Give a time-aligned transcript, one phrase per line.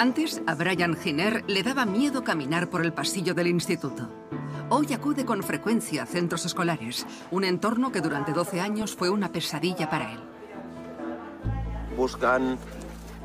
[0.00, 4.08] Antes, a Brian Giner le daba miedo caminar por el pasillo del instituto.
[4.70, 9.30] Hoy acude con frecuencia a centros escolares, un entorno que durante 12 años fue una
[9.30, 10.20] pesadilla para él.
[11.98, 12.56] Buscan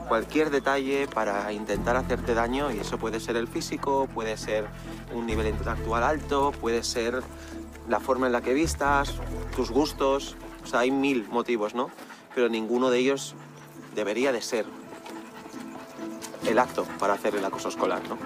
[0.10, 4.68] cualquier detalle para intentar hacerte daño y eso puede ser el físico, puede ser
[5.14, 7.24] un nivel intelectual alto, puede ser
[7.88, 9.14] la forma en la que vistas,
[9.56, 11.90] tus gustos, o sea, hay mil motivos, ¿no?
[12.36, 13.34] Pero ninguno de ellos
[13.96, 14.66] debería de ser
[16.48, 18.18] el acto para hacer el acoso escolar, ¿no?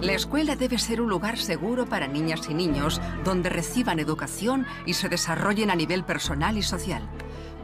[0.00, 4.94] La escuela debe ser un lugar seguro para niñas y niños donde reciban educación y
[4.94, 7.06] se desarrollen a nivel personal y social.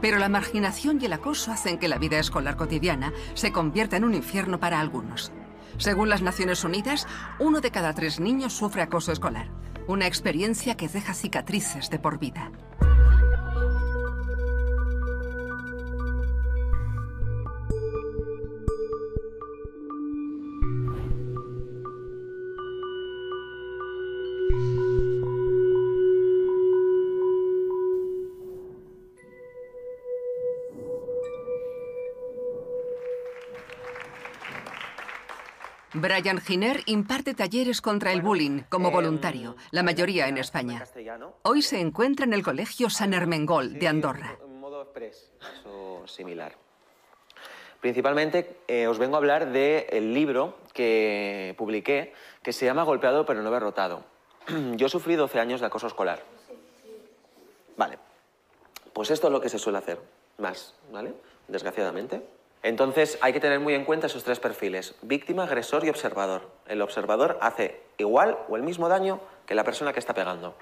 [0.01, 4.03] Pero la marginación y el acoso hacen que la vida escolar cotidiana se convierta en
[4.03, 5.31] un infierno para algunos.
[5.77, 7.07] Según las Naciones Unidas,
[7.39, 9.49] uno de cada tres niños sufre acoso escolar,
[9.87, 12.51] una experiencia que deja cicatrices de por vida.
[36.19, 40.83] Brian Giner imparte talleres contra el bullying como voluntario, la mayoría en España.
[41.43, 44.39] Hoy se encuentra en el Colegio San Hermengol de Andorra.
[46.07, 46.55] Similar.
[47.81, 53.43] Principalmente eh, os vengo a hablar del libro que publiqué, que se llama Golpeado pero
[53.43, 54.03] no derrotado.
[54.75, 56.23] Yo sufrí 12 años de acoso escolar.
[57.75, 57.99] Vale.
[58.91, 59.99] Pues esto es lo que se suele hacer
[60.39, 61.13] más, ¿vale?
[61.47, 62.36] Desgraciadamente.
[62.63, 66.49] Entonces hay que tener muy en cuenta esos tres perfiles, víctima, agresor y observador.
[66.67, 70.55] El observador hace igual o el mismo daño que la persona que está pegando.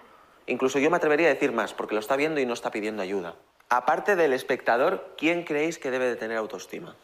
[0.47, 3.01] Incluso yo me atrevería a decir más, porque lo está viendo y no está pidiendo
[3.01, 3.35] ayuda.
[3.69, 6.95] Aparte del espectador, ¿quién creéis que debe de tener autoestima?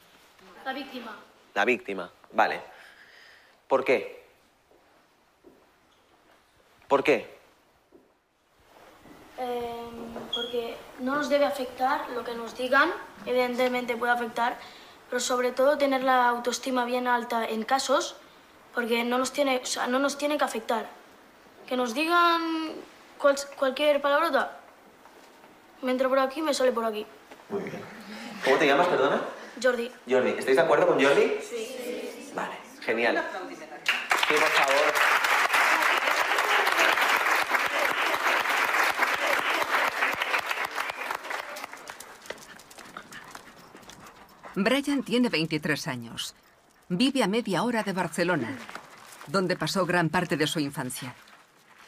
[0.64, 1.18] La víctima.
[1.56, 2.62] La víctima, vale.
[3.68, 4.24] ¿Por qué?
[6.88, 7.40] ¿Por qué?
[9.40, 9.90] Eh,
[10.36, 12.92] porque no nos debe afectar lo que nos digan,
[13.26, 14.58] evidentemente puede afectar,
[15.12, 18.16] pero sobre todo tener la autoestima bien alta en casos,
[18.74, 20.88] porque no nos tiene, o sea, no nos tiene que afectar.
[21.68, 22.72] Que nos digan
[23.18, 24.58] cual- cualquier palabrota,
[25.82, 27.06] me entra por aquí, me sale por aquí.
[27.50, 27.82] Muy bien.
[28.46, 29.20] ¿Cómo te llamas, perdona?
[29.62, 29.92] Jordi.
[30.10, 30.30] Jordi.
[30.30, 31.38] ¿Estáis de acuerdo con Jordi?
[31.42, 32.32] Sí.
[32.34, 33.22] Vale, genial.
[33.50, 35.21] Sí, por favor.
[44.56, 46.36] Brian tiene 23 años.
[46.90, 48.58] Vive a media hora de Barcelona,
[49.28, 51.16] donde pasó gran parte de su infancia.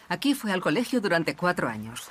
[0.07, 2.09] Aquí fue al colegio durante cuatro años.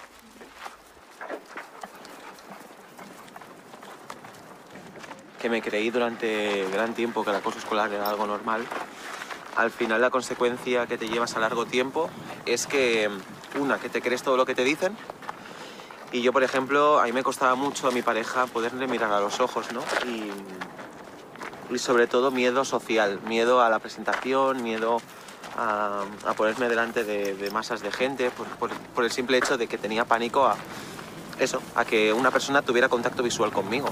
[5.41, 8.65] que me creí durante gran tiempo que el acoso escolar era algo normal,
[9.57, 12.09] al final la consecuencia que te llevas a largo tiempo
[12.47, 13.11] es que,
[13.59, 14.97] una, que te crees todo lo que te dicen,
[16.13, 19.21] y yo, por ejemplo, a mí me costaba mucho a mi pareja poderle mirar a
[19.21, 19.81] los ojos, ¿no?
[20.09, 20.31] Y,
[21.79, 25.01] sobre todo miedo social, miedo a la presentación, miedo
[25.57, 26.05] a,
[26.37, 30.45] ponerme delante de, masas de gente, por- por el simple hecho de que tenía pánico
[30.47, 30.57] a
[31.39, 33.89] eso, a que una persona tuviera contacto visual conmigo.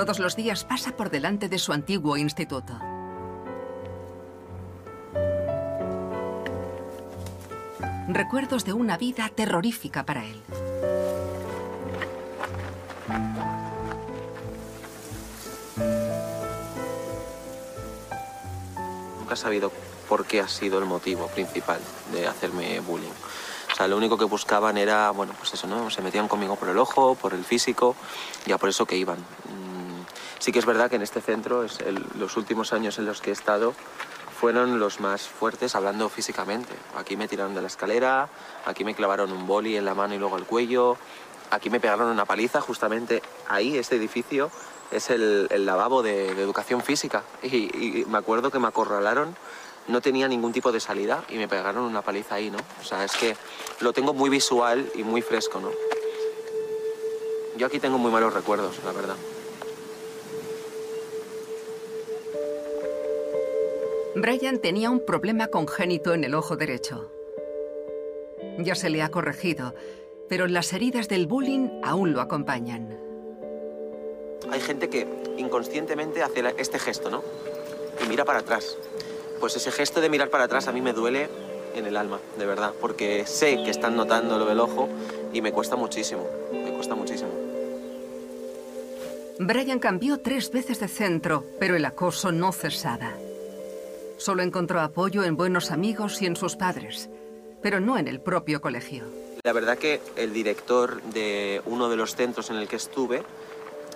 [0.00, 2.72] Todos los días pasa por delante de su antiguo instituto.
[8.08, 10.42] Recuerdos de una vida terrorífica para él.
[19.18, 19.70] Nunca he sabido
[20.08, 23.10] por qué ha sido el motivo principal de hacerme bullying.
[23.70, 25.90] O sea, lo único que buscaban era, bueno, pues eso, ¿no?
[25.90, 27.96] Se metían conmigo por el ojo, por el físico,
[28.46, 29.18] ya por eso que iban.
[30.40, 31.78] Sí que es verdad que en este centro, es
[32.18, 33.74] los últimos años en los que he estado,
[34.40, 36.72] fueron los más fuertes hablando físicamente.
[36.96, 38.26] Aquí me tiraron de la escalera,
[38.64, 40.96] aquí me clavaron un boli en la mano y luego el cuello,
[41.50, 44.50] aquí me pegaron una paliza, justamente ahí, este edificio,
[44.90, 47.22] es el, lavabo de, educación física.
[47.42, 49.36] Y me acuerdo que me acorralaron,
[49.88, 52.58] no tenía ningún tipo de salida y me pegaron una paliza ahí, ¿no?
[52.80, 53.36] O sea, es que
[53.80, 55.70] lo tengo muy visual y muy fresco, ¿no?
[57.58, 59.16] Yo aquí tengo muy malos recuerdos, la verdad.
[64.16, 67.12] Brian tenía un problema congénito en el ojo derecho.
[68.58, 69.72] Ya se le ha corregido,
[70.28, 72.98] pero las heridas del bullying aún lo acompañan.
[74.50, 75.06] Hay gente que
[75.38, 77.22] inconscientemente hace este gesto, ¿no?
[78.04, 78.76] Y mira para atrás.
[79.38, 81.28] Pues ese gesto de mirar para atrás a mí me duele
[81.76, 84.88] en el alma, de verdad, porque sé que están notando lo del ojo
[85.32, 87.30] y me cuesta muchísimo, me cuesta muchísimo.
[89.38, 93.14] Brian cambió tres veces de centro, pero el acoso no cesaba.
[94.20, 97.08] Solo encontró apoyo en buenos amigos y en sus padres,
[97.62, 99.04] pero no en el propio colegio.
[99.42, 103.22] La verdad que el director de uno de los centros en el que estuve,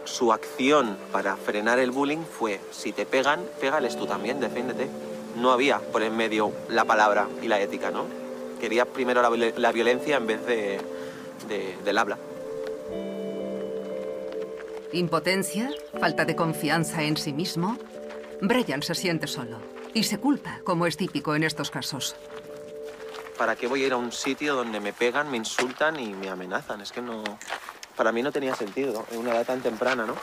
[0.04, 4.88] su acción para frenar el bullying fue, si te pegan, pégales tú también, defiéndete.
[5.36, 8.06] No había por en medio la palabra y la ética, ¿no?
[8.58, 10.80] Quería primero la, violencia en vez de,
[11.84, 12.16] del habla.
[14.90, 15.70] Impotencia,
[16.00, 17.76] falta de confianza en sí mismo.
[18.40, 22.16] Brian se siente solo y se culpa, como es típico en estos casos.
[23.38, 26.28] ¿Para qué voy a ir a un sitio donde me pegan, me insultan y me
[26.28, 26.80] amenazan?
[26.80, 27.22] Es que no...
[27.96, 30.16] Para mí no tenía sentido en una edad tan temprana, ¿no?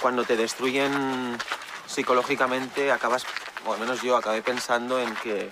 [0.00, 1.36] Cuando te destruyen
[1.86, 3.24] psicológicamente, acabas,
[3.66, 5.50] o al menos yo acabé pensando en que,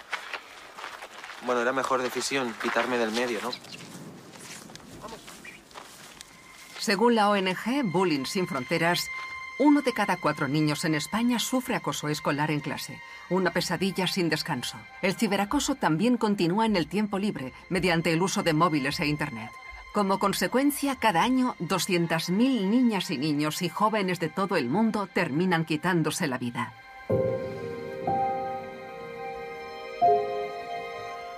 [1.45, 3.51] bueno, era mejor decisión quitarme del medio, ¿no?
[6.79, 9.07] Según la ONG Bullying Sin Fronteras,
[9.59, 14.29] uno de cada cuatro niños en España sufre acoso escolar en clase, una pesadilla sin
[14.29, 14.79] descanso.
[15.03, 19.51] El ciberacoso también continúa en el tiempo libre, mediante el uso de móviles e Internet.
[19.93, 22.31] Como consecuencia, cada año 200.000
[22.69, 26.73] niñas y niños y jóvenes de todo el mundo terminan quitándose la vida.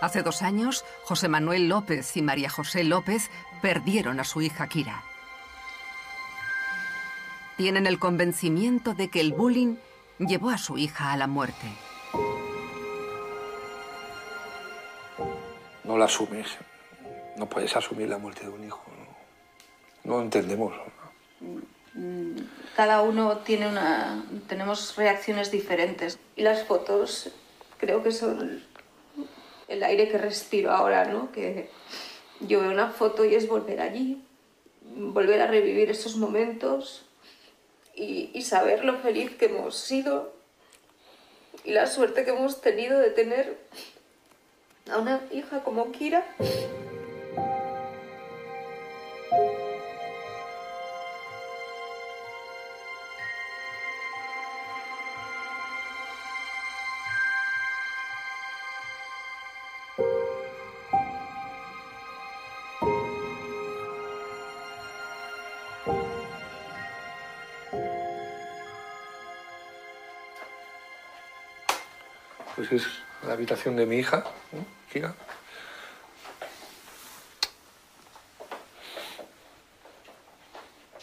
[0.03, 3.31] Hace dos años, José Manuel López y María José López
[3.63, 5.05] perdieron a su hija Kira
[7.61, 9.77] tienen el convencimiento de que el bullying
[10.19, 11.67] llevó a su hija a la muerte.
[15.85, 16.47] No la asumes.
[17.37, 18.81] No puedes asumir la muerte de un hijo.
[20.05, 20.73] No, entendemos.
[22.77, 24.25] Cada uno tiene una.
[24.49, 26.19] tenemos reacciones diferentes.
[26.37, 27.31] Y las fotos
[27.77, 28.65] creo que son
[29.69, 31.31] el aire que respiro ahora, ¿no?
[31.31, 31.69] Que
[32.41, 34.25] yo veo una foto y es volver allí,
[34.81, 37.05] volver a revivir esos momentos
[37.95, 40.33] y, saber lo feliz que hemos sido
[41.65, 43.59] y la suerte que hemos tenido de tener
[44.91, 46.25] a una hija como Kira.
[72.71, 72.89] Pues es
[73.27, 74.23] la habitación de mi hija,
[74.93, 75.13] Kira.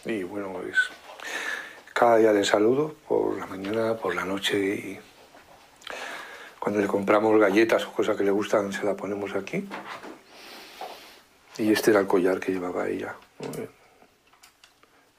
[0.06, 0.78] Y bueno, es
[1.92, 5.00] cada día le saludo, por la mañana, por la noche y
[6.58, 9.68] cuando le compramos galletas o cosas que le gustan se la ponemos aquí.
[11.58, 13.16] Y este era el collar que llevaba ella.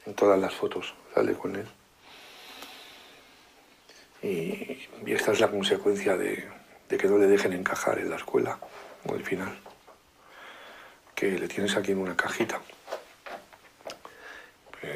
[0.06, 1.68] En todas las fotos sale con él.
[4.22, 6.48] Y, esta es la consecuencia de,
[6.88, 8.58] que no le dejen encajar en la escuela,
[9.06, 9.58] o al final.
[11.14, 12.60] Que le tienes aquí en una cajita.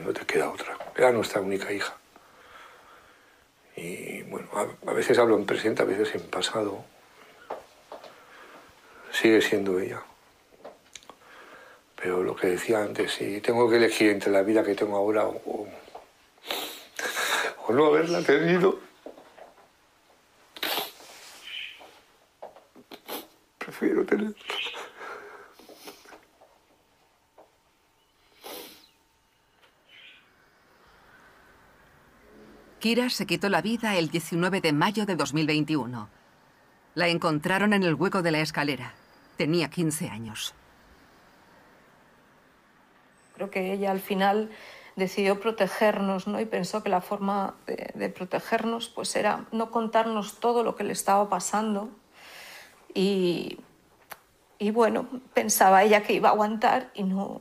[0.05, 0.77] no te queda otra.
[0.97, 1.97] Era nuestra única hija.
[3.77, 4.49] Y bueno,
[4.87, 6.85] a, veces hablo en presente, a veces en pasado.
[9.11, 10.02] Sigue siendo ella.
[11.97, 15.26] Pero lo que decía antes, si tengo que elegir entre la vida que tengo ahora
[15.26, 15.69] o
[17.73, 18.79] no haberla tenido,
[32.83, 36.09] Kira se quitó la vida el 19 de mayo de 2021.
[36.97, 38.95] La encontraron en el hueco de la escalera.
[39.37, 40.53] Tenía 15 años.
[43.37, 44.51] Creo que ella al final
[44.97, 46.41] decidió protegernos, ¿no?
[46.41, 50.93] Y pensó que la forma de, protegernos, pues era no contarnos todo lo que le
[50.93, 51.89] estaba pasando.
[52.95, 53.61] Y,
[54.62, 57.40] y bueno, pensaba ella que iba a aguantar y no.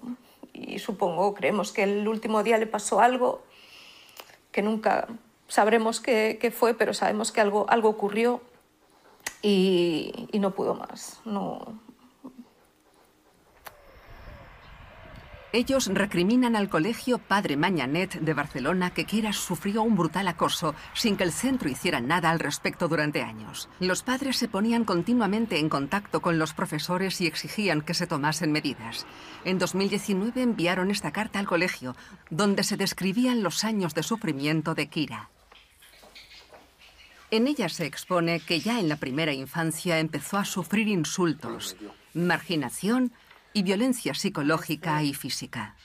[0.53, 3.43] Y supongo, creemos que el último día le pasó algo
[4.51, 5.07] que nunca
[5.47, 8.41] sabremos qué, fue, pero sabemos que algo, algo ocurrió
[9.43, 11.21] y, y no pudo más.
[11.23, 11.79] No,
[15.53, 21.17] Ellos recriminan al colegio Padre Mañanet de Barcelona que Kira sufrió un brutal acoso sin
[21.17, 23.67] que el centro hiciera nada al respecto durante años.
[23.81, 28.53] Los padres se ponían continuamente en contacto con los profesores y exigían que se tomasen
[28.53, 29.05] medidas.
[29.43, 31.97] En 2019 enviaron esta carta al colegio,
[32.29, 35.29] donde se describían los años de sufrimiento de Kira.
[37.29, 41.75] En ella se expone que ya en la primera infancia empezó a sufrir insultos,
[42.13, 43.11] marginación
[43.53, 45.75] y violencia psicológica y física.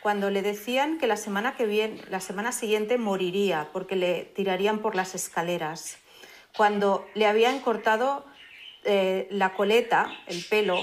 [0.00, 4.80] Cuando le decían que la semana que viene, la semana siguiente moriría porque le tirarían
[4.80, 5.98] por las escaleras.
[6.56, 8.26] Cuando le habían cortado
[8.84, 10.78] eh, la coleta, el pelo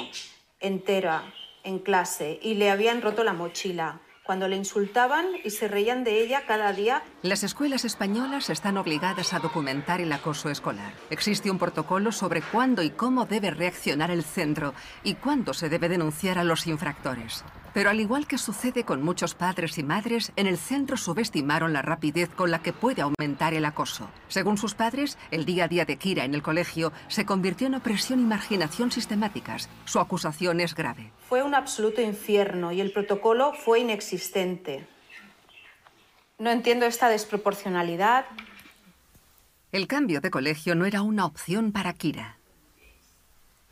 [0.60, 1.33] entera
[1.63, 6.22] en clase y le habían roto la mochila cuando le insultaban y se reían de
[6.22, 7.04] ella cada día.
[7.22, 10.94] Las escuelas españolas están obligadas a documentar el acoso escolar.
[11.10, 14.74] Existe un protocolo sobre cuándo y cómo debe reaccionar el centro
[15.04, 17.44] y cuándo se debe denunciar a los infractores.
[17.74, 21.82] Pero al igual que sucede con muchos padres y madres, en el centro subestimaron la
[21.82, 24.10] rapidez con la que puede aumentar el acoso.
[24.28, 27.75] Según sus padres, el día a día de Kira en el colegio se convirtió en
[27.75, 29.70] opresión y marginación sistemáticas.
[29.86, 31.12] Su acusación es grave.
[31.30, 34.86] Fue un absoluto infierno y el protocolo fue inexistente.
[36.40, 38.25] No entiendo esta desproporcionalidad.
[39.72, 42.38] El cambio de colegio no era una opción para Kira.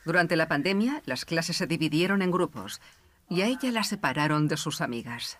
[0.05, 2.79] Durante la pandemia, las clases se dividieron en grupos
[3.29, 5.37] y a ella la separaron de sus amigas.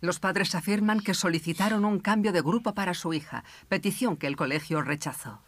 [0.00, 4.36] Los padres afirman que solicitaron un cambio de grupo para su hija, petición que el
[4.36, 5.40] colegio rechazó.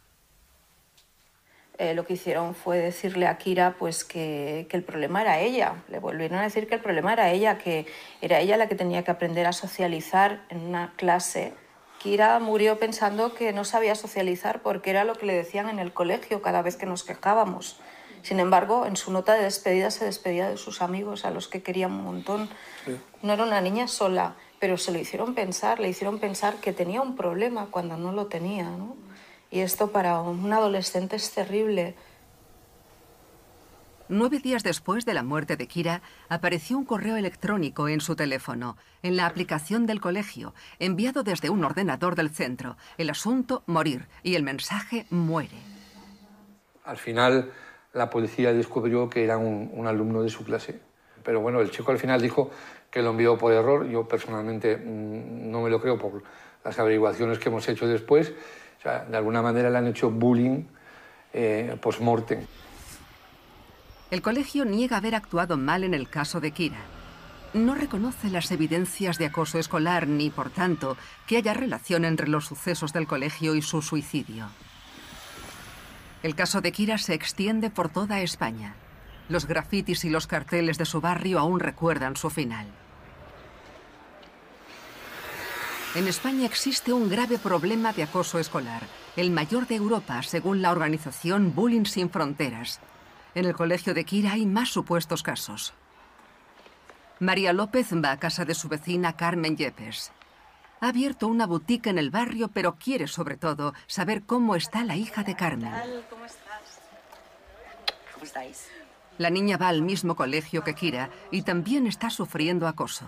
[1.77, 5.83] Eh, lo que hicieron fue decirle a Kira pues que, que, el problema era ella.
[5.89, 7.87] Le volvieron a decir que el problema era ella, que
[8.21, 11.53] era ella la que tenía que aprender a socializar en una clase.
[11.97, 15.93] Kira murió pensando que no sabía socializar porque era lo que le decían en el
[15.93, 17.79] colegio cada vez que nos quejábamos.
[18.23, 21.63] Sin embargo, en su nota de despedida se despedía de sus amigos, a los que
[21.63, 22.49] quería un montón.
[23.21, 27.01] No era una niña sola, pero se lo hicieron pensar, le hicieron pensar que tenía
[27.01, 28.69] un problema cuando no lo tenía.
[28.69, 28.95] ¿no?
[29.49, 31.95] Y esto para un adolescente es terrible.
[34.13, 38.75] Nueve días después de la muerte de Kira, apareció un correo electrónico en su teléfono,
[39.03, 42.75] en la aplicación del colegio, enviado desde un ordenador del centro.
[42.97, 45.57] El asunto, morir, y el mensaje, muere.
[46.83, 47.53] Al final,
[47.93, 50.79] la policía descubrió que era un, alumno de su clase.
[51.23, 52.51] Pero bueno, el chico al final dijo
[52.89, 53.87] que lo envió por error.
[53.87, 56.23] Yo personalmente mm, no me lo creo por
[56.63, 58.33] las averiguaciones que hemos hecho después.
[58.79, 60.63] O sea, de alguna manera le han hecho bullying
[61.33, 62.45] eh, post-mortem.
[64.09, 66.79] El colegio niega haber actuado mal en el caso de Kira.
[67.53, 72.45] No reconoce las evidencias de acoso escolar ni, por tanto, que haya relación entre los
[72.45, 74.47] sucesos del colegio y su suicidio.
[76.23, 78.75] El caso de Kira se extiende por toda España.
[79.27, 82.67] Los grafitis y los carteles de su barrio aún recuerdan su final.
[85.95, 88.83] En España existe un grave problema de acoso escolar,
[89.17, 92.79] el mayor de Europa, según la organización Bullying Sin Fronteras.
[93.35, 95.73] En el colegio de Kira hay más supuestos casos.
[97.19, 100.11] María López va a casa de su vecina Carmen Yepes.
[100.81, 104.95] Ha abierto una boutique en el barrio, pero quiere sobre todo saber cómo está la
[104.95, 105.71] hija de Carmen.
[106.09, 106.81] ¿Cómo estás?
[108.13, 108.67] ¿Cómo estáis?
[109.19, 113.05] La niña va al mismo colegio que Kira y también está sufriendo acoso.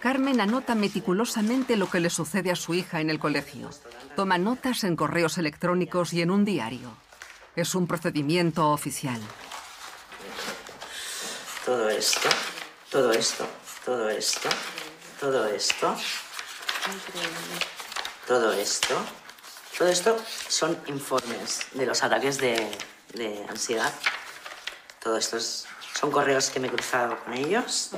[0.00, 3.70] Carmen anota meticulosamente lo que le sucede a su hija en el colegio.
[4.16, 6.90] Toma notas en correos electrónicos y en un diario.
[7.54, 9.20] Es un procedimiento oficial.
[11.64, 12.28] Todo esto,
[12.90, 13.46] todo esto,
[13.84, 14.48] todo esto,
[15.20, 15.96] todo esto,
[18.26, 18.94] todo esto,
[19.78, 20.16] todo esto
[20.48, 22.70] son informes de los ataques de,
[23.14, 23.92] de ansiedad.
[25.02, 27.92] Todo esto son correos que me he cruzado con ellos.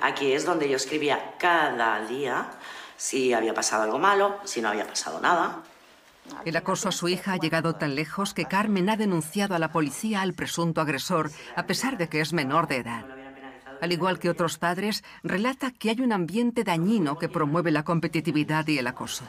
[0.00, 2.50] Aquí es donde yo escribía cada día
[2.96, 5.62] si había pasado algo malo, si no había pasado nada.
[6.46, 9.72] El acoso a su hija ha llegado tan lejos que Carmen ha denunciado a la
[9.72, 13.23] policía al presunto agresor, a pesar de que es menor de edad
[13.80, 18.66] al igual que otros padres, relata que hay un ambiente dañino que promueve la competitividad
[18.68, 19.24] y el acoso.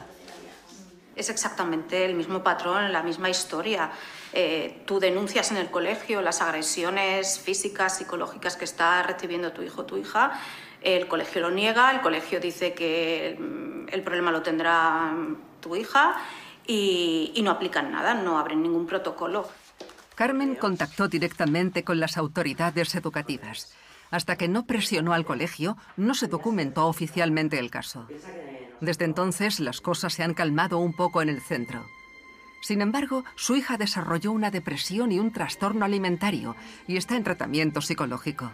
[1.16, 3.90] Es exactamente el mismo patrón, la misma historia.
[4.34, 9.80] Eh, tú denuncias en el colegio las agresiones físicas, psicológicas que está recibiendo tu hijo
[9.82, 10.38] o tu hija.
[10.82, 15.14] El colegio lo niega, el colegio dice que mm, el problema lo tendrá
[15.60, 16.16] tu hija
[16.66, 19.48] y, y no aplican nada, no abren ningún protocolo.
[20.14, 23.74] Carmen contactó directamente con las autoridades educativas.
[24.10, 28.06] Hasta que no presionó al colegio, no se documentó oficialmente el caso.
[28.80, 31.86] Desde entonces, las cosas se han calmado un poco en el centro.
[32.60, 37.80] Sin embargo, su hija desarrolló una depresión y un trastorno alimentario y está en tratamiento
[37.80, 38.50] psicológico.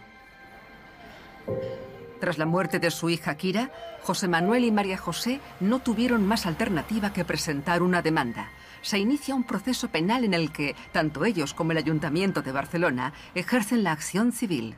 [2.20, 6.46] Tras la muerte de su hija Kira, José Manuel y María José no tuvieron más
[6.46, 8.50] alternativa que presentar una demanda.
[8.80, 13.12] Se inicia un proceso penal en el que tanto ellos como el Ayuntamiento de Barcelona
[13.34, 14.76] ejercen la acción civil.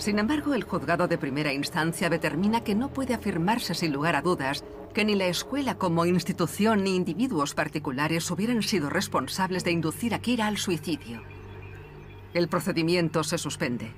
[0.00, 4.22] Sin embargo, el juzgado de primera instancia determina que no puede afirmarse sin lugar a
[4.22, 4.64] dudas
[4.94, 10.18] que ni la escuela como institución ni individuos particulares hubieran sido responsables de inducir a
[10.18, 11.22] Kira al suicidio.
[12.32, 13.92] El procedimiento se suspende.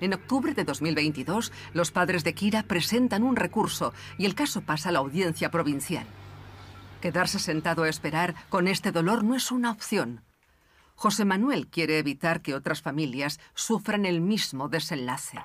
[0.00, 4.88] En octubre de 2022, los padres de Kira presentan un recurso y el caso pasa
[4.88, 6.06] a la audiencia provincial.
[7.02, 10.22] Quedarse sentado a esperar con este dolor no es una opción.
[11.00, 15.38] José Manuel quiere evitar que otras familias sufran el mismo desenlace.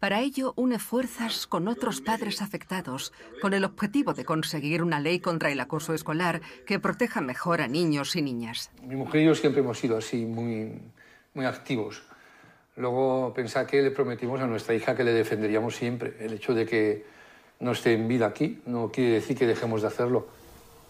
[0.00, 5.20] Para ello, une fuerzas con otros padres afectados, con el objetivo de conseguir una ley
[5.20, 8.72] contra el acoso escolar que proteja mejor a niños y niñas.
[8.82, 10.72] Mi mujer y yo siempre hemos sido así, muy,
[11.34, 12.02] muy activos.
[12.74, 16.16] Luego, pensar que le prometimos a nuestra hija que le defenderíamos siempre.
[16.18, 17.06] El hecho de que
[17.60, 20.26] no esté en vida aquí no quiere decir que dejemos de hacerlo.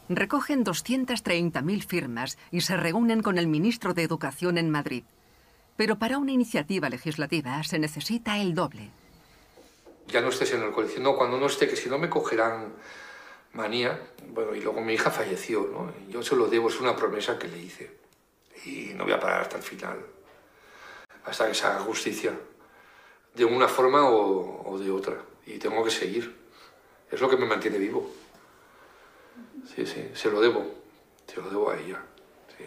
[0.08, 5.02] Recogen 230.000 firmas y se reúnen con el ministro de Educación en Madrid.
[5.76, 8.90] Pero para una iniciativa legislativa se necesita el doble.
[10.06, 11.00] Ya no estés en el colegio.
[11.00, 12.72] No, cuando no esté, que si no me cogerán
[13.52, 14.00] manía.
[14.28, 15.92] Bueno, y luego mi hija falleció, ¿no?
[16.08, 17.90] Yo se lo debo, es una promesa que le hice.
[18.64, 19.98] Y no voy a parar hasta el final.
[21.24, 22.32] Hasta que se haga justicia.
[23.34, 25.16] De una forma o, o de otra.
[25.46, 26.36] Y tengo que seguir.
[27.10, 28.08] Es lo que me mantiene vivo.
[29.74, 30.64] Sí, sí, se lo debo.
[31.26, 31.98] Se lo debo a ella.
[32.56, 32.64] Sí.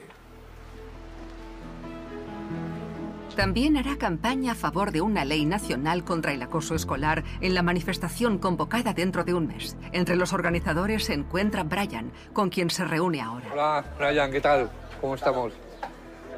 [3.35, 7.61] También hará campaña a favor de una ley nacional contra el acoso escolar en la
[7.63, 9.77] manifestación convocada dentro de un mes.
[9.93, 13.47] Entre los organizadores se encuentra Brian, con quien se reúne ahora.
[13.53, 14.69] Hola, Brian, ¿qué tal?
[14.99, 15.53] ¿Cómo estamos?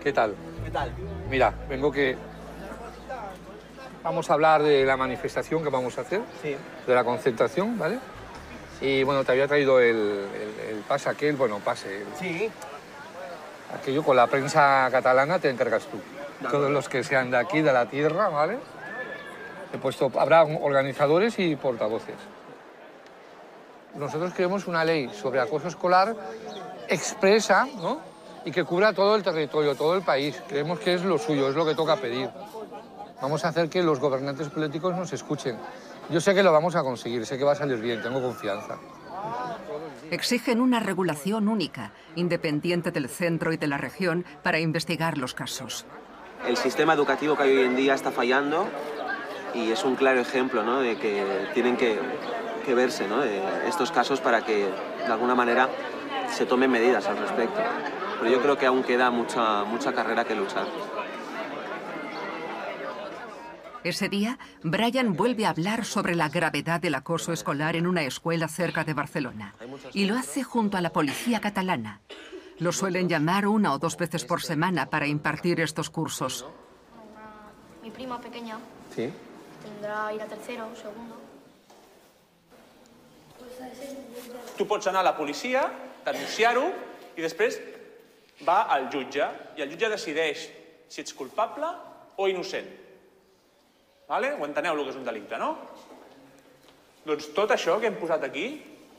[0.04, 0.36] ¿Qué tal?
[0.64, 0.92] ¿Qué tal?
[1.30, 2.16] Mira, vengo que...
[4.04, 6.56] Vamos a hablar de la manifestación que vamos a hacer, Sí.
[6.88, 8.00] de la concentración, ¿vale?
[8.82, 12.50] Y bueno, te había traído el, el, el pase aquel, bueno, pase, Sí.
[13.80, 16.00] aquello con la prensa catalana te encargas tú.
[16.50, 18.58] Todos los que sean de aquí, de la tierra, ¿vale?
[19.74, 22.16] He puesto, habrá organizadores y portavoces.
[23.96, 26.16] Nosotros queremos una ley sobre acoso escolar
[26.88, 28.00] expresa, ¿no?
[28.44, 30.42] Y que cubra todo el territorio, todo el país.
[30.48, 32.30] Creemos que es lo suyo, es lo que toca pedir.
[33.22, 35.58] Vamos a hacer que los gobernantes políticos nos escuchen.
[36.12, 38.78] Yo sé que lo vamos a conseguir, sé que va a salir bien, tengo confianza.
[40.10, 45.86] Exigen una regulación única, independiente del centro y de la región, para investigar los casos.
[46.46, 48.68] El sistema educativo que hay hoy en día está fallando
[49.54, 50.82] y es un claro ejemplo ¿no?
[50.82, 51.98] de que tienen que,
[52.66, 53.22] que verse ¿no?
[53.22, 55.70] de estos casos para que de alguna manera
[56.30, 57.62] se tomen medidas al respecto.
[58.20, 60.66] Pero yo creo que aún queda mucha, mucha carrera que luchar.
[63.84, 68.48] Ese día, Brian vuelve a hablar sobre la gravedad del acoso escolar en una escuela
[68.48, 69.56] cerca de Barcelona.
[69.94, 72.02] Y lo hace junto a la policía catalana.
[72.60, 76.46] Lo suelen llamar una o dos veces por semana para impartir estos cursos.
[77.82, 78.60] Mi prima pequeña
[78.96, 79.10] Sí.
[79.64, 81.18] tendrá ir a tercero o segundo.
[84.58, 85.72] Tu pots anar a la policia,
[86.06, 86.68] denunciar-ho
[87.18, 87.58] i després
[88.46, 89.26] va al jutge
[89.58, 90.46] i el jutge decideix
[90.88, 91.66] si ets culpable
[92.18, 92.68] o innocent.
[94.12, 94.34] Vale?
[94.36, 95.54] Ho enteneu, el que és un delicte, no?
[97.08, 98.48] Doncs tot això que hem posat aquí,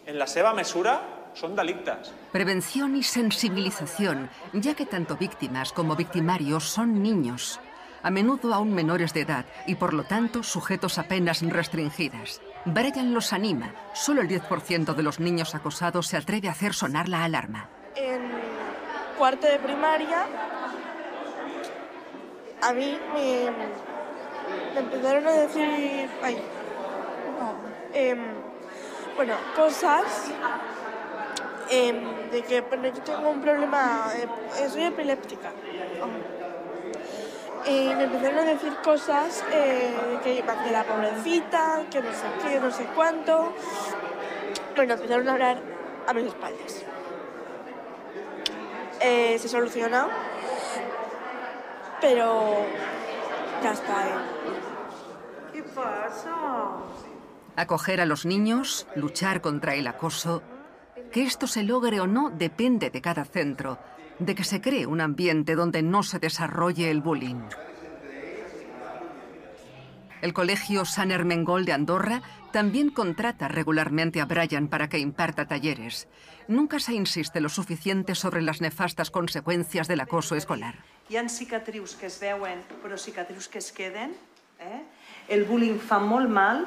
[0.09, 0.95] en la seva mesura,
[1.37, 2.15] són delictes.
[2.33, 7.61] Prevención y sensibilización, ya que tanto víctimas como victimarios son niños,
[8.03, 12.41] a menudo aún menores de edad y por lo tanto sujetos a penas restringidas.
[12.65, 13.75] Brian los anima.
[13.93, 17.69] Solo el 10% de los niños acosados se atreve a hacer sonar la alarma.
[17.97, 18.23] en
[19.19, 20.27] cuarto de primaria,
[22.63, 23.92] a mí me,
[24.75, 26.43] me empezaron a decir, ay,
[27.93, 28.19] em,
[29.17, 30.31] bueno, cosas
[31.71, 35.51] em, de que bueno, yo tengo un problema, eh, soy epiléptica.
[37.65, 42.27] Y me empezaron a decir cosas eh, que iba de la pobrecita, que no sé
[42.43, 43.53] qué, no sé cuánto.
[44.75, 45.59] Bueno, empezaron a hablar
[46.09, 46.85] a mis espaldas
[49.03, 50.09] eh, se soluciona,
[52.01, 52.65] pero
[53.63, 54.23] ya está.
[55.53, 56.79] ¿Qué pasa?
[57.57, 60.43] Acoger a los niños, luchar contra el acoso.
[61.13, 63.79] Que esto se logre o no depende de cada centro,
[64.19, 67.43] de que se cree un ambiente donde no se desarrolle el bullying.
[70.23, 72.23] El colegio San Hermengol de Andorra
[72.53, 76.07] también contrata regularmente a Brian para que imparta talleres.
[76.47, 80.77] Nunca se insiste lo suficiente sobre las nefastas consecuencias del acoso escolar.
[81.13, 84.15] Hi ha cicatrius que es veuen, però cicatrius que es queden.
[84.65, 84.79] Eh?
[85.29, 86.63] El bullying fa molt mal.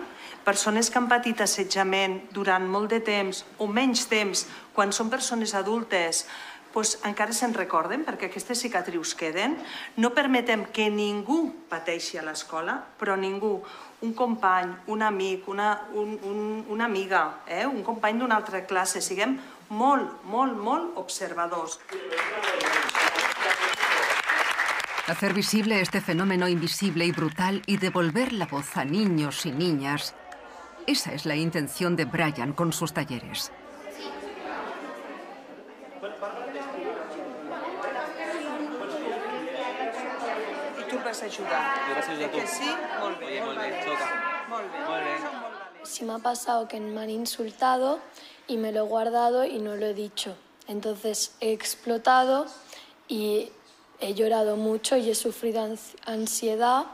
[0.46, 4.44] Persones que han patit assetjament durant molt de temps o menys temps,
[4.76, 6.28] quan són persones adultes,
[6.76, 9.58] doncs encara se'n recorden, perquè aquestes cicatrius queden.
[9.98, 11.40] No permetem que ningú
[11.72, 13.56] pateixi a l'escola, però ningú,
[14.06, 17.66] un company, un amic, una, un, un, una amiga, eh?
[17.66, 19.40] un company d'una altra classe, siguem
[19.74, 21.80] molt, molt, molt observadors.
[25.08, 30.16] Hacer visible este fenómeno invisible y brutal y devolver la voz a niños y niñas.
[30.88, 33.52] Esa es la intención de Brian con sus talleres.
[40.80, 41.64] I tu vas ajudar.
[41.88, 42.38] Jo vaig ajudar tu.
[42.40, 42.70] Que sí?
[43.00, 43.26] Molt bé.
[43.26, 44.08] Oye, molt bé, toca.
[44.50, 44.80] Molt bé.
[44.90, 45.16] Molt bé.
[45.22, 45.90] Són molt valents.
[45.92, 48.00] Si me ha pasado que me han insultado
[48.48, 50.36] y me lo he guardado y no lo he dicho.
[50.68, 52.48] Entonces he explotado
[53.08, 53.52] y
[54.00, 56.86] he llorado mucho y he sufrido ans- ansiedad.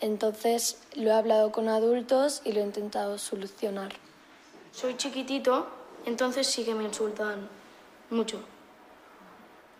[0.00, 3.92] Entonces lo he hablado con adultos y lo he intentado solucionar.
[4.72, 5.66] Soy chiquitito,
[6.06, 7.48] entonces sí que me insultan
[8.10, 8.40] mucho.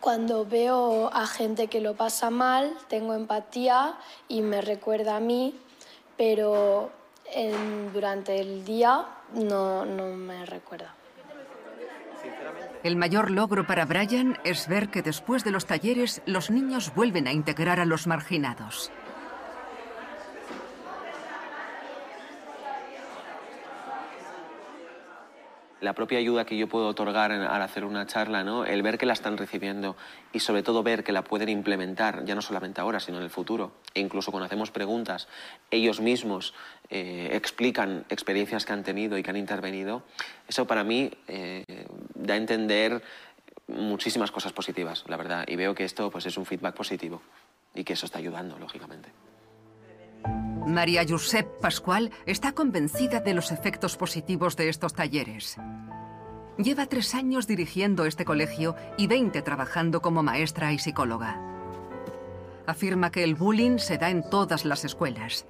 [0.01, 3.97] Cuando veo a gente que lo pasa mal, tengo empatía
[4.29, 5.59] y me recuerda a mí,
[6.17, 6.91] pero
[7.27, 10.95] en- durante el día no, no me recuerda.
[12.83, 17.29] El mayor logro para Brian es ver que después de los talleres los niños vuelven
[17.29, 18.91] a integrar a los marginados.
[25.83, 28.65] la propia ayuda que yo puedo otorgar al hacer una charla, ¿no?
[28.65, 29.97] el ver que la están recibiendo
[30.33, 33.31] y sobre todo ver que la pueden implementar, ya no solamente ahora, sino en el
[33.31, 33.73] futuro.
[33.93, 35.29] E incluso cuando hacemos preguntas,
[35.71, 36.55] ellos mismos
[36.89, 40.05] eh, explican experiencias que han tenido y que han intervenido,
[40.47, 41.65] eso para mí eh,
[42.23, 43.03] da a entender
[43.67, 45.45] muchísimas cosas positivas, la verdad.
[45.49, 47.23] Y veo que esto pues, es un feedback positivo
[47.75, 49.11] y que eso está ayudando, lógicamente.
[50.67, 55.57] María Josep Pascual está convencida de los efectos positivos de estos talleres.
[56.59, 61.41] Lleva tres años dirigiendo este colegio y 20 trabajando como maestra y psicóloga.
[62.67, 65.47] Afirma que el bullying se da en todas las escuelas,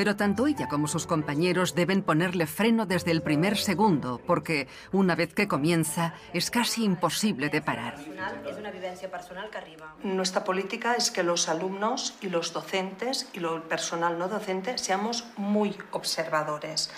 [0.00, 5.14] pero tanto ella como sus compañeros deben ponerle freno desde el primer segundo, porque una
[5.14, 8.00] vez que comienza es casi imposible de parar.
[8.48, 9.92] És una vivència personal que arriba.
[10.02, 14.78] Nuestra política es que los alumnos y los docentes y lo- el personal no docente
[14.78, 16.88] seamos muy observadores.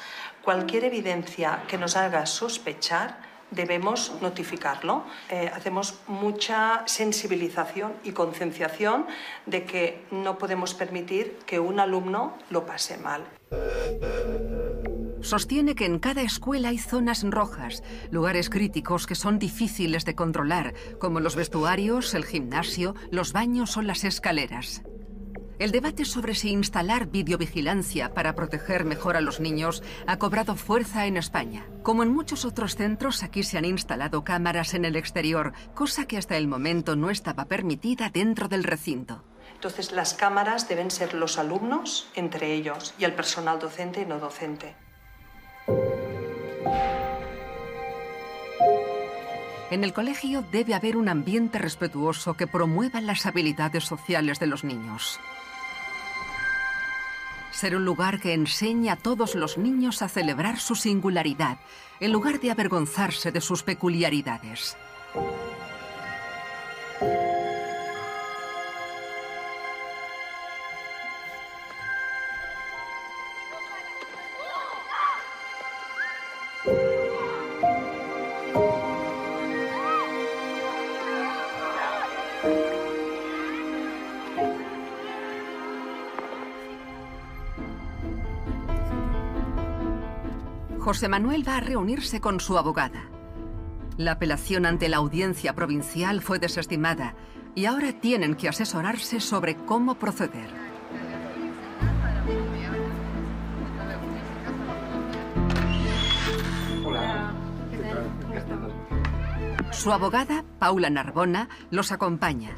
[0.45, 5.05] Cualquier evidencia que nos haga sospechar debemos notificarlo.
[5.31, 9.07] Eh, hacemos mucha sensibilización y concienciación
[9.47, 13.23] de que no podemos permitir que un alumno lo pase mal.
[15.21, 20.75] Sostiene que en cada escuela hay zonas rojas, lugares críticos que son difíciles de controlar,
[20.99, 24.83] como los vestuarios, el gimnasio, los baños o las escaleras.
[25.62, 31.07] El debate sobre si instalar videovigilancia para proteger mejor a los niños ha cobrado fuerza
[31.07, 31.68] en España.
[31.85, 36.18] Como en muchos otros centros, aquí se han instalado cámaras en el exterior, cosa que
[36.18, 39.22] hasta el momento no estaba permitida dentro del recinto.
[39.55, 44.18] Entonces, las cámaras deben ser los alumnos entre ellos y el personal docente y no
[44.18, 44.75] docente.
[49.70, 54.64] En el colegio debe haber un ambiente respetuoso que promueva las habilidades sociales de los
[54.64, 55.20] niños.
[57.53, 61.59] Ser un lugar que enseñe a todos los niños a celebrar su singularidad,
[62.01, 64.77] en lugar de avergonzarse de sus peculiaridades.
[91.03, 93.11] José Manuel va a reunirse con su abogada.
[93.97, 97.17] La apelación ante la audiencia provincial fue desestimada
[97.57, 100.49] y ahora tienen que asesorarse sobre cómo proceder.
[109.73, 112.53] Su abogada, Paula Narbona, los acompaña.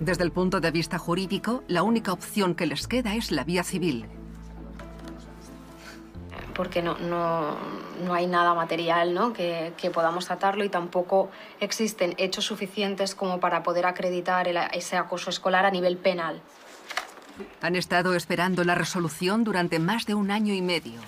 [0.00, 3.64] Desde el punto de vista jurídico, la única opción que les queda es la vía
[3.64, 4.19] civil.
[6.54, 7.56] Porque no, no,
[8.04, 9.32] no hay nada material ¿no?
[9.32, 14.96] que, que podamos tratarlo y tampoco existen hechos suficientes como para poder acreditar el- ese
[14.96, 16.40] acoso escolar a nivel penal.
[17.62, 21.00] Han estado esperando la resolución durante más de un año y medio.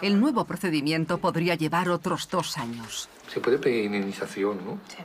[0.00, 3.08] El nuevo procedimiento podría llevar otros dos años.
[3.28, 4.78] Se puede pedir indemnización, ¿no?
[4.88, 5.02] Sí.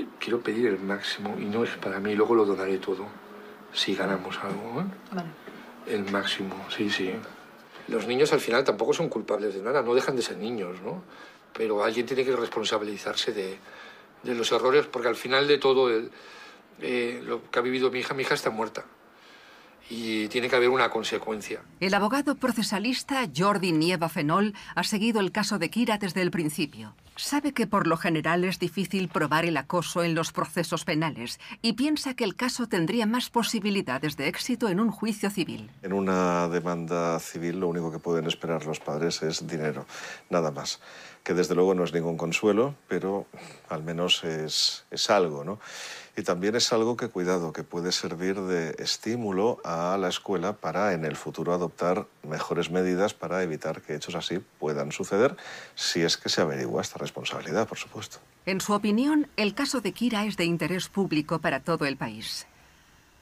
[0.00, 3.06] Eh, Quiero pedir el máximo y no es para mí, luego lo donaré todo.
[3.72, 4.84] Si ganamos algo, ¿eh?
[5.12, 5.28] Vale.
[5.86, 7.14] El máximo, sí, sí.
[7.88, 11.02] Los niños al final tampoco son culpables de nada, no dejan de ser niños, ¿no?
[11.52, 13.58] Pero alguien tiene que responsabilizarse de,
[14.24, 15.90] los errores, porque al final de todo
[16.80, 18.84] eh, lo que ha vivido mi hija, mi hija está muerta
[19.90, 21.62] y tiene que haber una consecuencia.
[21.80, 26.94] El abogado procesalista Jordi Nieva Fenol ha seguido el caso de Kira desde el principio.
[27.16, 31.74] Sabe que por lo general es difícil probar el acoso en los procesos penales y
[31.74, 35.70] piensa que el caso tendría más posibilidades de éxito en un juicio civil.
[35.82, 39.86] En una demanda civil lo único que pueden esperar los padres es dinero,
[40.28, 40.80] nada más
[41.24, 43.26] que desde luego no es ningún consuelo, pero
[43.70, 45.58] al menos es, es algo, ¿no?
[46.16, 50.92] Y también es algo que, cuidado, que puede servir de estímulo a la escuela para
[50.92, 55.34] en el futuro adoptar mejores medidas para evitar que hechos así puedan suceder,
[55.74, 58.18] si es que se averigua esta responsabilidad, por supuesto.
[58.46, 62.46] En su opinión, el caso de Kira es de interés público para todo el país.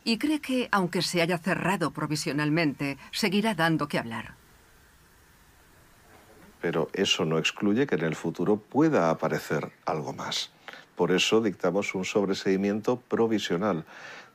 [0.04, 4.34] Y cree que, aunque se haya cerrado provisionalmente, seguirá dando que hablar
[6.62, 10.52] pero eso no excluye que en el futuro pueda aparecer algo más.
[10.94, 13.84] Por eso dictamos un sobreseimiento provisional.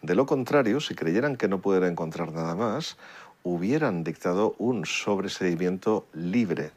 [0.01, 2.97] De lo contrario, si creyeran que no pueden encontrar nada más,
[3.43, 6.71] hubieran dictado un sobreseimiento libre.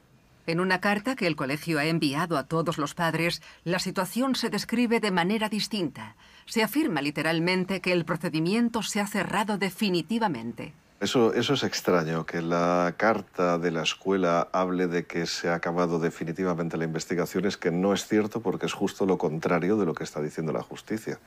[0.46, 4.50] En una carta que el colegio ha enviado a todos los padres, la situación se
[4.50, 6.16] describe de manera distinta.
[6.46, 10.72] Se afirma literalmente que el procedimiento se ha cerrado definitivamente.
[11.00, 15.54] Eso, eso es extraño, que la carta de la escuela hable de que se ha
[15.54, 19.86] acabado definitivamente la investigación, es que no es cierto porque es justo lo contrario de
[19.86, 21.18] lo que está diciendo la justicia.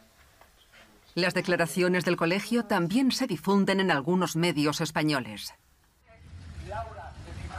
[1.15, 5.53] Las declaraciones del colegio también se difunden en algunos medios españoles.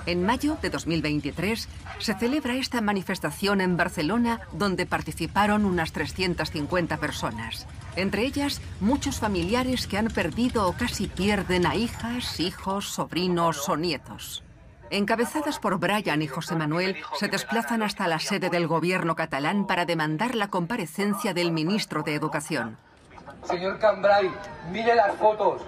[0.07, 7.67] En mayo de 2023 se celebra esta manifestación en Barcelona donde participaron unas 350 personas.
[7.97, 13.77] Entre ellas, muchos familiares que han perdido o casi pierden a hijas, hijos, sobrinos o
[13.77, 14.45] nietos.
[14.91, 19.87] Encabezadas por Brian y José Manuel, se desplazan hasta la sede del gobierno catalán para
[19.87, 22.77] demandar la comparecencia del ministro de Educación.
[23.45, 24.31] Señor Cambrai,
[24.71, 25.63] mire las fotos.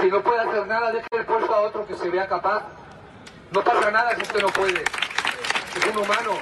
[0.00, 2.79] Si no puede hacer nada, deje el puesto a otro que se vea capaz
[3.52, 4.82] no pasa nada si usted no puede.
[4.82, 6.32] Es un humano.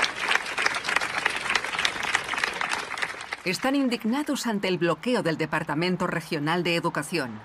[3.44, 7.40] Están indignados ante el bloqueo del Departamento Regional de Educación.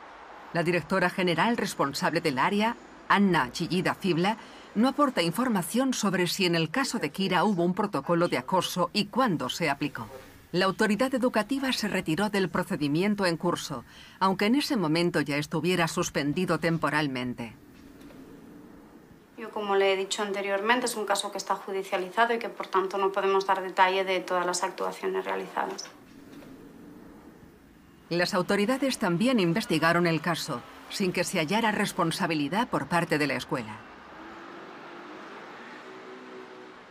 [0.51, 2.75] La directora general responsable del área,
[3.07, 4.37] Anna Chillida Fibla,
[4.75, 8.89] no aporta información sobre si en el caso de Kira hubo un protocolo de acoso
[8.91, 10.07] y cuándo se aplicó.
[10.51, 13.85] La autoridad educativa se retiró del procedimiento en curso,
[14.19, 17.55] aunque en ese momento ya estuviera suspendido temporalmente.
[19.53, 22.97] Como le he dicho anteriormente, es un caso que está judicializado y que por tanto
[22.97, 25.85] no podemos dar detalle de todas las actuaciones realizadas.
[28.09, 33.35] Las autoridades también investigaron el caso, sin que se hallara responsabilidad por parte de la
[33.35, 33.77] escuela.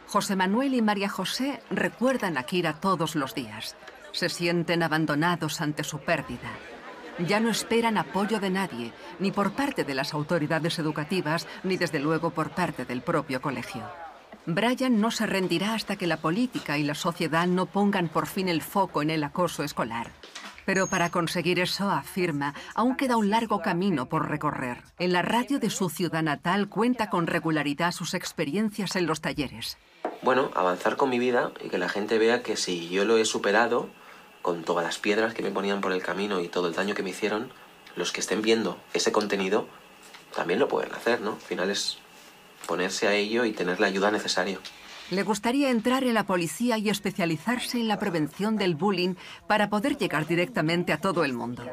[0.06, 3.76] José Manuel y María José recuerdan a Kira todos los días.
[4.12, 6.50] Se sienten abandonados ante su pérdida.
[7.18, 11.98] Ya no esperan apoyo de nadie, ni por parte de las autoridades educativas, ni desde
[11.98, 13.82] luego por parte del propio colegio.
[14.46, 18.48] Brian no se rendirá hasta que la política y la sociedad no pongan por fin
[18.48, 20.10] el foco en el acoso escolar.
[20.64, 24.82] Pero para conseguir eso, afirma, aún queda un largo camino por recorrer.
[24.98, 29.76] En la radio de su ciudad natal cuenta con regularidad sus experiencias en los talleres.
[30.22, 33.24] Bueno, avanzar con mi vida y que la gente vea que si yo lo he
[33.24, 33.90] superado,
[34.42, 37.02] con todas las piedras que me ponían por el camino y todo el daño que
[37.02, 37.52] me hicieron,
[37.96, 39.68] los que estén viendo ese contenido
[40.34, 41.32] también lo pueden hacer, ¿no?
[41.32, 41.98] Al final es
[42.66, 44.58] ponerse a ello y tener la ayuda necesaria.
[45.10, 49.14] Le gustaría entrar en la policía y especializarse en la prevención del bullying
[49.46, 51.66] para poder llegar directamente a todo el mundo.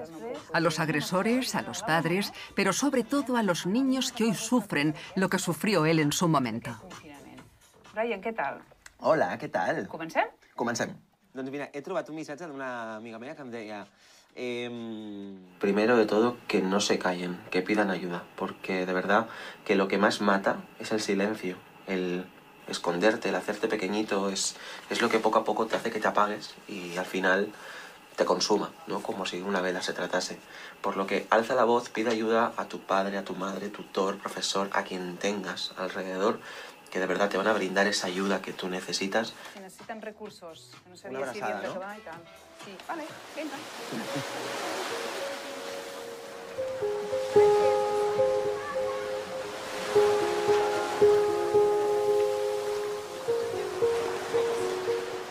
[0.51, 4.93] A los agresores, a los padres, pero sobre todo a los niños que hoy sufren
[5.15, 6.75] lo que sufrió él en su momento.
[7.93, 8.61] Brian, ¿qué tal?
[8.97, 9.87] Hola, ¿qué tal?
[9.87, 10.25] Comencem?
[10.55, 11.08] Comencem.
[11.33, 13.83] Doncs mira, he trobat un missatge d'una amiga meva que em deia
[14.35, 14.69] eh,
[15.59, 19.27] primero de todo, que no se callen, que pidan ayuda, porque de verdad
[19.65, 22.25] que lo que más mata es el silencio, el
[22.67, 24.55] esconderte, el hacerte pequeñito, es,
[24.89, 27.51] es lo que poco a poco te hace que te apagues y al final
[28.15, 29.01] te consuma, ¿no?
[29.01, 30.39] Como si una vela se tratase.
[30.81, 34.17] Por lo que alza la voz, pide ayuda a tu padre, a tu madre, tutor,
[34.17, 36.39] profesor, a quien tengas alrededor,
[36.89, 39.33] que de verdad te van a brindar esa ayuda que tú necesitas.
[39.53, 41.79] Si necesitan recursos, no Una sabía si abrazada, bien ¿no?
[41.79, 42.15] va y tal.
[42.65, 43.03] Sí, vale,
[43.35, 43.55] venga.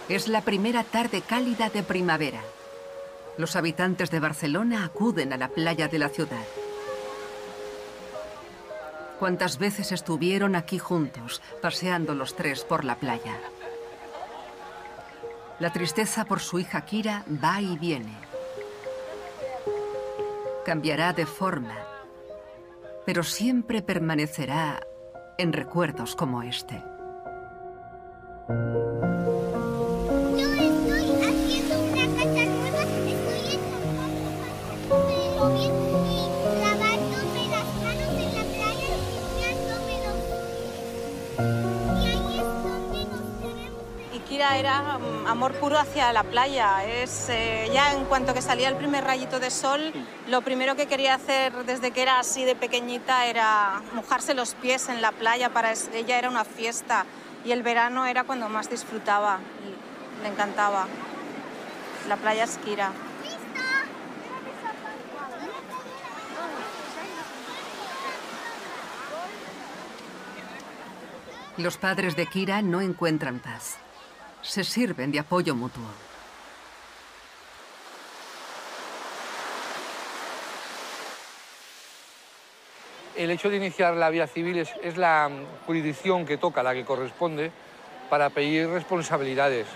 [0.09, 2.41] Es la primera tarde cálida de primavera.
[3.37, 6.43] Los habitantes de Barcelona acuden a la playa de la ciudad.
[9.19, 13.37] ¿Cuántas veces estuvieron aquí juntos, paseando los tres por la playa?
[15.59, 18.15] La tristeza por su hija Kira va y viene.
[20.65, 21.75] Cambiará de forma,
[23.05, 24.87] pero siempre permanecerá
[25.37, 26.81] en recuerdos como este.
[44.29, 44.31] Tenemos.
[44.31, 46.85] Y Kira era mm, amor puro hacia la playa.
[46.85, 49.93] Es, eh, ya en cuanto que salía el primer rayito de sol,
[50.29, 54.89] lo primero que quería hacer desde que era así de pequeñita era mojarse los pies
[54.89, 55.51] en la playa.
[55.51, 57.05] Para ella era una fiesta
[57.45, 59.39] y el verano era cuando más disfrutaba.
[60.23, 60.87] le encantaba.
[62.09, 62.93] La playa es Kira.
[71.59, 73.79] Los padres de Kira no encuentran paz.
[74.43, 75.85] Se sirven de apoyo mutuo.
[83.17, 85.29] El hecho de iniciar la vía civil es, es la
[85.67, 87.51] jurisdicción que toca, la que corresponde,
[88.09, 89.67] para pedir responsabilidades.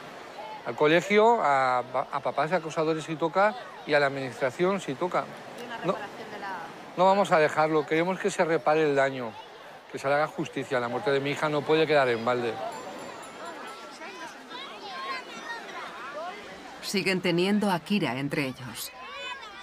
[0.64, 5.24] Al colegio, a, pa- a papás acosadores si toca y a la administración si toca.
[5.84, 5.96] No,
[6.96, 9.32] no vamos a dejarlo, queremos que se repare el daño,
[9.90, 10.78] que se le haga justicia.
[10.78, 12.52] La muerte de mi hija no puede quedar en balde.
[16.82, 18.90] Siguen teniendo a Kira entre ellos.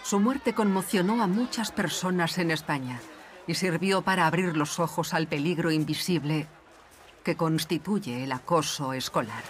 [0.03, 2.99] Su muerte conmocionó a muchas personas en España
[3.45, 6.47] y sirvió para abrir los ojos al peligro invisible
[7.23, 9.43] que constituye el acoso escolar.